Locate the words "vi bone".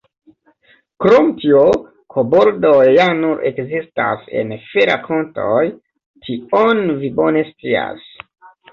7.07-7.49